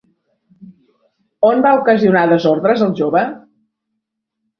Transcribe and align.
On 1.49 1.61
va 1.65 1.73
ocasionar 1.79 2.23
desordres 2.31 2.81
el 2.87 2.95
jove? 3.01 3.23